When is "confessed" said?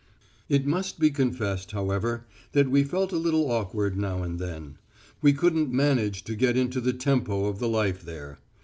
1.11-1.73